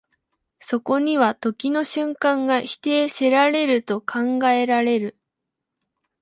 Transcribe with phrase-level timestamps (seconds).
[0.59, 5.15] そこには時の瞬間が否定せられると考えられる。